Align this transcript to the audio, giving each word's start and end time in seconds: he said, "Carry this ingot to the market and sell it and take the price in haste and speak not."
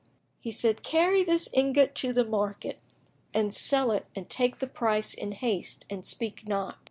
he 0.39 0.51
said, 0.51 0.81
"Carry 0.81 1.23
this 1.23 1.47
ingot 1.53 1.93
to 1.93 2.11
the 2.11 2.23
market 2.25 2.79
and 3.35 3.53
sell 3.53 3.91
it 3.91 4.07
and 4.15 4.27
take 4.27 4.57
the 4.57 4.65
price 4.65 5.13
in 5.13 5.31
haste 5.31 5.85
and 5.91 6.03
speak 6.07 6.47
not." 6.47 6.79